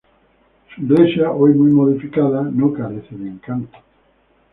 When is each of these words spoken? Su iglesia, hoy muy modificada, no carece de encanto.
Su 0.73 0.81
iglesia, 0.81 1.29
hoy 1.29 1.53
muy 1.53 1.69
modificada, 1.71 2.41
no 2.41 2.73
carece 2.73 3.15
de 3.15 3.29
encanto. 3.29 3.77